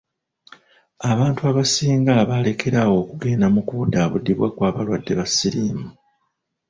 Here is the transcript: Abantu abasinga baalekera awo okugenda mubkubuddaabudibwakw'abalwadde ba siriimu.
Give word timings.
Abantu 1.11 1.41
abasinga 1.49 2.11
baalekera 2.29 2.77
awo 2.85 2.95
okugenda 3.03 3.45
mubkubuddaabudibwakw'abalwadde 3.53 5.13
ba 5.19 5.25
siriimu. 5.33 5.87